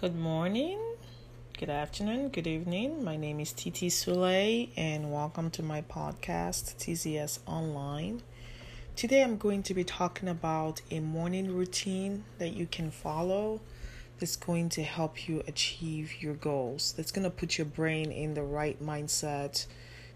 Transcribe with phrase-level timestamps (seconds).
[0.00, 0.78] Good morning,
[1.58, 3.02] good afternoon, good evening.
[3.02, 8.22] My name is Titi Sule, and welcome to my podcast, TCS Online.
[8.94, 13.60] Today, I'm going to be talking about a morning routine that you can follow
[14.20, 16.94] that's going to help you achieve your goals.
[16.96, 19.66] That's going to put your brain in the right mindset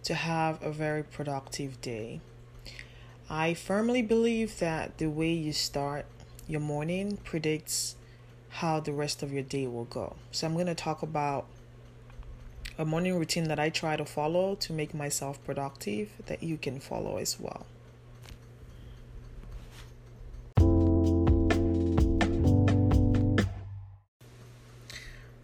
[0.04, 2.20] to have a very productive day.
[3.28, 6.06] I firmly believe that the way you start
[6.46, 7.96] your morning predicts
[8.52, 10.16] how the rest of your day will go.
[10.30, 11.46] So, I'm going to talk about
[12.78, 16.80] a morning routine that I try to follow to make myself productive that you can
[16.80, 17.66] follow as well.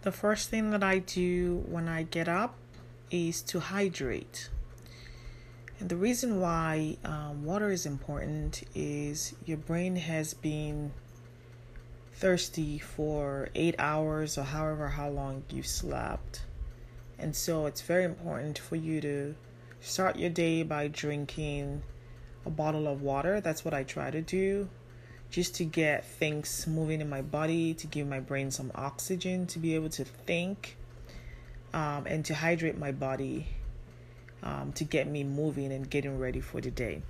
[0.01, 2.55] The first thing that I do when I get up
[3.11, 4.49] is to hydrate.
[5.79, 10.93] And the reason why um, water is important is your brain has been
[12.19, 16.41] thirsty for eight hours or however how long you slept.
[17.17, 19.35] And so it's very important for you to
[19.79, 21.81] start your day by drinking
[22.45, 23.39] a bottle of water.
[23.39, 24.67] That's what I try to do
[25.29, 29.59] just to get things moving in my body, to give my brain some oxygen, to
[29.59, 30.75] be able to think,
[31.73, 33.47] um, and to hydrate my body
[34.43, 37.01] um, to get me moving and getting ready for the day.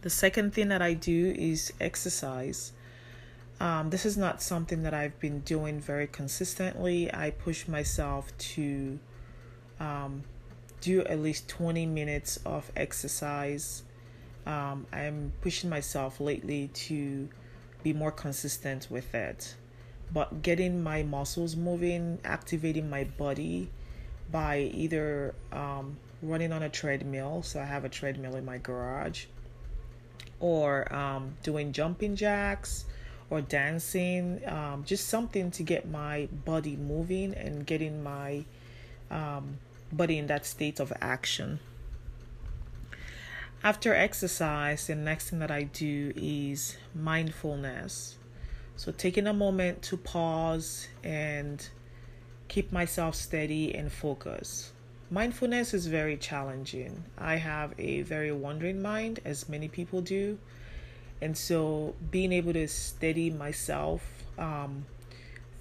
[0.00, 2.72] The second thing that I do is exercise.
[3.60, 7.12] Um, this is not something that I've been doing very consistently.
[7.12, 8.98] I push myself to
[9.80, 10.22] um,
[10.80, 13.82] do at least 20 minutes of exercise.
[14.46, 17.28] Um, I'm pushing myself lately to
[17.82, 19.56] be more consistent with it.
[20.12, 23.70] But getting my muscles moving, activating my body
[24.30, 29.26] by either um, running on a treadmill, so I have a treadmill in my garage,
[30.40, 32.84] or um, doing jumping jacks
[33.30, 38.44] or dancing, um, just something to get my body moving and getting my
[39.10, 39.58] um,
[39.92, 41.60] body in that state of action.
[43.62, 48.16] After exercise, the next thing that I do is mindfulness.
[48.76, 51.68] So, taking a moment to pause and
[52.46, 54.70] keep myself steady and focused.
[55.10, 57.02] Mindfulness is very challenging.
[57.16, 60.38] I have a very wandering mind, as many people do.
[61.20, 64.02] And so being able to steady myself
[64.38, 64.86] um,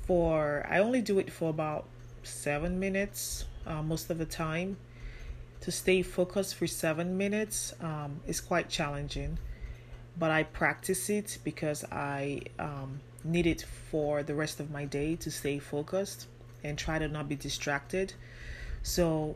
[0.04, 1.86] for, I only do it for about
[2.24, 4.78] seven minutes uh, most of the time.
[5.62, 9.40] To stay focused for seven minutes um, is quite challenging,
[10.18, 15.16] but I practice it because I um, need it for the rest of my day
[15.16, 16.28] to stay focused
[16.64, 18.14] and try to not be distracted.
[18.84, 19.36] So,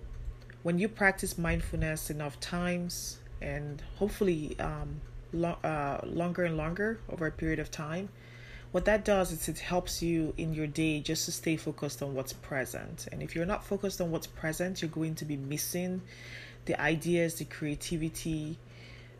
[0.63, 5.01] when you practice mindfulness enough times and hopefully um,
[5.33, 8.09] lo- uh, longer and longer over a period of time,
[8.71, 12.13] what that does is it helps you in your day just to stay focused on
[12.13, 13.07] what's present.
[13.11, 16.01] And if you're not focused on what's present, you're going to be missing
[16.65, 18.57] the ideas, the creativity,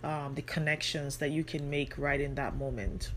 [0.04, 3.12] um, the connections that you can make right in that moment.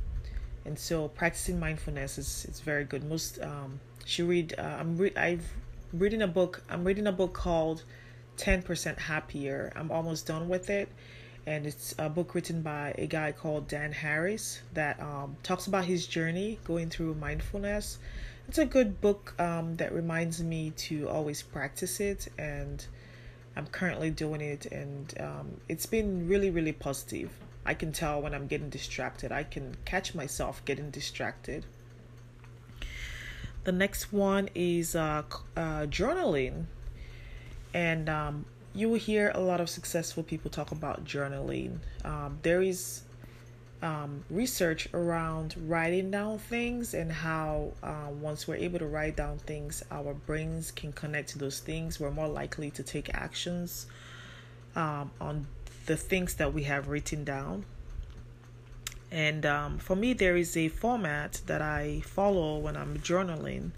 [0.65, 3.05] And so practicing mindfulness is it's very good.
[3.05, 5.47] Most um, she read uh, I'm re- I've
[5.93, 6.63] reading a book.
[6.69, 7.85] I'm reading a book called
[8.39, 9.73] 10% Happier.
[9.77, 10.89] I'm almost done with it
[11.47, 15.85] and it's a book written by a guy called Dan Harris that um, talks about
[15.85, 17.99] his journey going through mindfulness.
[18.49, 22.85] It's a good book um, that reminds me to always practice it, and
[23.57, 27.31] I'm currently doing it, and um, it's been really, really positive.
[27.67, 31.65] I can tell when I'm getting distracted, I can catch myself getting distracted.
[33.65, 35.23] The next one is uh,
[35.57, 36.67] uh, journaling.
[37.73, 41.79] And um, you will hear a lot of successful people talk about journaling.
[42.05, 43.03] Um, there is
[43.83, 49.39] um, research around writing down things and how uh, once we're able to write down
[49.39, 52.01] things, our brains can connect to those things.
[52.01, 53.87] We're more likely to take actions
[54.75, 55.47] um, on
[55.87, 57.67] the things that we have written down.
[59.11, 63.71] And um, for me, there is a format that I follow when I'm journaling.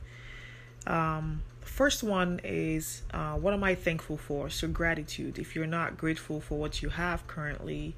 [0.87, 4.51] Um, first one is uh, what am I thankful for?
[4.51, 5.39] So, gratitude.
[5.39, 7.95] If you're not grateful for what you have currently,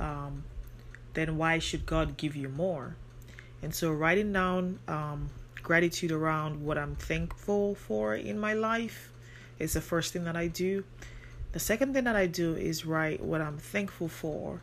[0.00, 0.44] um,
[1.14, 2.96] then why should God give you more?
[3.62, 5.30] And so, writing down um,
[5.62, 9.10] gratitude around what I'm thankful for in my life
[9.58, 10.84] is the first thing that I do.
[11.52, 14.60] The second thing that I do is write what I'm thankful for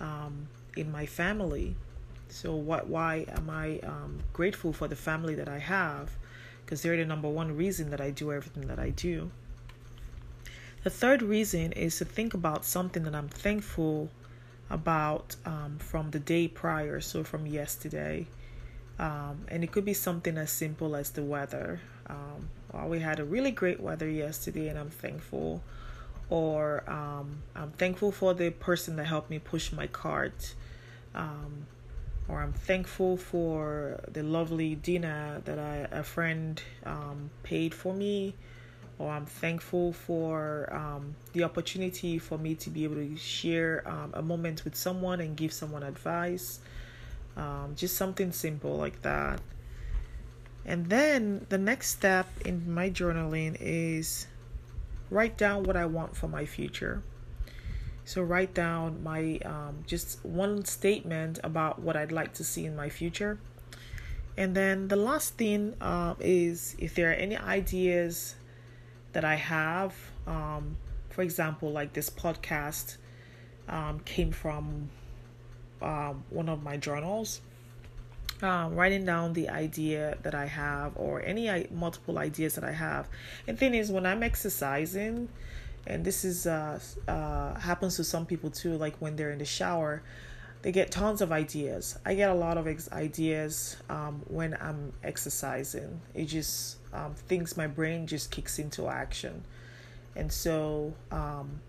[0.00, 1.76] um, in my family.
[2.28, 2.88] So, what?
[2.88, 6.10] Why am I um, grateful for the family that I have?
[6.72, 9.30] Because they're the number one reason that I do everything that I do.
[10.84, 14.08] The third reason is to think about something that I'm thankful
[14.70, 18.26] about um, from the day prior, so from yesterday.
[18.98, 21.82] Um, and it could be something as simple as the weather.
[22.06, 25.62] Um, well, we had a really great weather yesterday, and I'm thankful.
[26.30, 30.54] Or um, I'm thankful for the person that helped me push my cart.
[32.28, 38.34] Or I'm thankful for the lovely dinner that I, a friend um, paid for me
[39.02, 44.12] or I'm thankful for um, the opportunity for me to be able to share um,
[44.14, 46.60] a moment with someone and give someone advice.
[47.36, 49.40] Um, just something simple like that.
[50.64, 54.28] And then the next step in my journaling is
[55.10, 57.02] write down what I want for my future.
[58.04, 62.74] So write down my um, just one statement about what I'd like to see in
[62.74, 63.38] my future.
[64.36, 68.34] And then the last thing uh, is if there are any ideas
[69.12, 69.94] that I have.
[70.26, 70.76] Um,
[71.10, 72.96] for example, like this podcast
[73.68, 74.90] um, came from
[75.80, 77.40] um, one of my journals.
[78.40, 83.08] Um, writing down the idea that I have or any multiple ideas that I have.
[83.46, 85.28] And thing is, when I'm exercising,
[85.86, 89.44] and this is uh, uh, happens to some people too, like when they're in the
[89.44, 90.02] shower,
[90.62, 91.98] they get tons of ideas.
[92.04, 96.00] I get a lot of ex- ideas um, when I'm exercising.
[96.14, 99.44] It just um, things my brain just kicks into action,
[100.14, 101.60] and so um,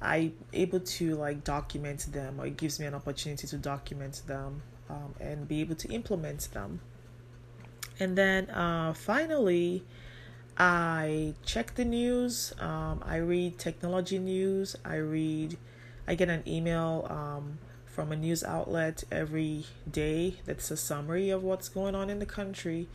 [0.00, 4.62] I able to like document them, or it gives me an opportunity to document them
[4.88, 6.80] um, and be able to implement them.
[8.00, 9.84] And then uh, finally,
[10.58, 12.52] I check the news.
[12.58, 14.76] Um, I read technology news.
[14.84, 15.56] I read.
[16.06, 21.42] I get an email um, from a news outlet every day that's a summary of
[21.44, 22.88] what's going on in the country.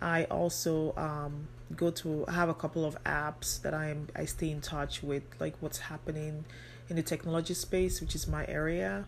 [0.00, 4.60] I also um, go to have a couple of apps that I'm I stay in
[4.60, 6.44] touch with, like what's happening
[6.88, 9.06] in the technology space, which is my area,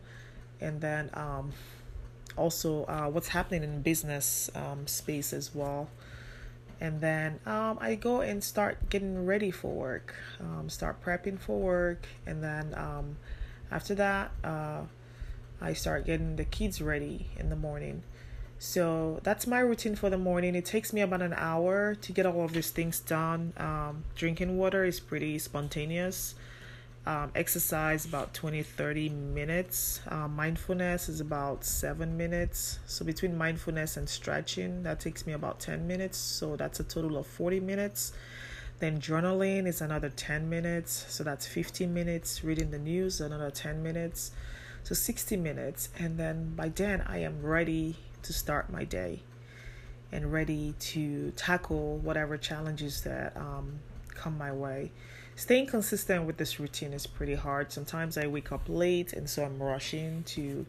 [0.60, 1.52] and then um,
[2.36, 5.90] also uh, what's happening in business um, space as well.
[6.84, 11.58] And then um, I go and start getting ready for work, um, start prepping for
[11.58, 13.16] work, and then um,
[13.70, 14.32] after that.
[14.42, 14.82] Uh,
[15.60, 18.02] I start getting the kids ready in the morning.
[18.58, 20.54] So that's my routine for the morning.
[20.54, 23.54] It takes me about an hour to get all of these things done.
[23.56, 26.34] Um, drinking water is pretty spontaneous.
[27.06, 30.00] Um, exercise about 20 30 minutes.
[30.08, 32.78] Um, mindfulness is about seven minutes.
[32.86, 36.16] So between mindfulness and stretching, that takes me about 10 minutes.
[36.16, 38.12] So that's a total of 40 minutes.
[38.78, 41.04] Then journaling is another 10 minutes.
[41.08, 42.42] So that's 15 minutes.
[42.42, 44.30] Reading the news, another 10 minutes.
[44.84, 49.22] So 60 minutes, and then by then I am ready to start my day
[50.12, 53.78] and ready to tackle whatever challenges that um,
[54.14, 54.92] come my way.
[55.36, 57.72] Staying consistent with this routine is pretty hard.
[57.72, 60.64] Sometimes I wake up late, and so I'm rushing to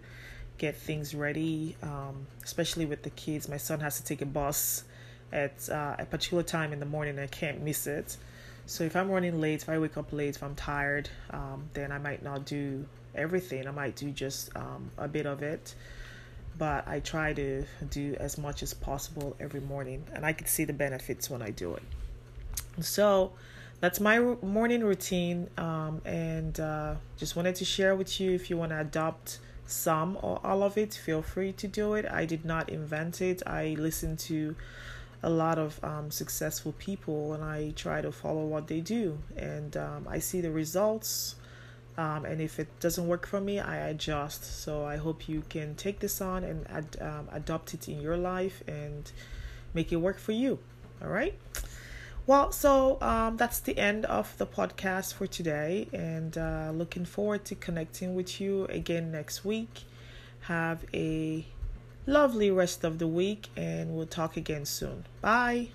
[0.58, 3.48] get things ready, um, especially with the kids.
[3.48, 4.84] My son has to take a bus
[5.32, 8.18] at uh, a particular time in the morning, I can't miss it.
[8.66, 11.92] So if I'm running late, if I wake up late, if I'm tired, um, then
[11.92, 13.68] I might not do everything.
[13.68, 15.76] I might do just um, a bit of it,
[16.58, 20.64] but I try to do as much as possible every morning, and I can see
[20.64, 21.84] the benefits when I do it.
[22.82, 23.34] So
[23.86, 28.32] that's my morning routine, um, and uh, just wanted to share with you.
[28.32, 29.38] If you want to adopt
[29.68, 32.04] some or all of it, feel free to do it.
[32.10, 33.44] I did not invent it.
[33.46, 34.56] I listened to
[35.22, 39.78] a lot of um, successful people and I try to follow what they do, and
[39.78, 41.36] um, I see the results
[41.96, 44.44] um, and if it doesn't work for me, I adjust.
[44.64, 48.18] So I hope you can take this on and ad, um, adopt it in your
[48.18, 49.12] life and
[49.76, 50.58] make it work for you.
[51.04, 51.38] All right.
[52.28, 57.46] Well, so um, that's the end of the podcast for today, and uh, looking forward
[57.46, 59.84] to connecting with you again next week.
[60.42, 61.46] Have a
[62.08, 65.06] lovely rest of the week, and we'll talk again soon.
[65.22, 65.70] Bye.